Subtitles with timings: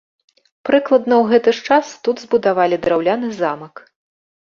[0.69, 3.75] Прыкладна ў гэты ж час тут збудавалі драўляны замак.